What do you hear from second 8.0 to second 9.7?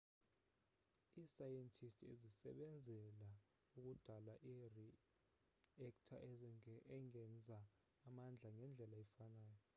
amandla ngendlela efanayo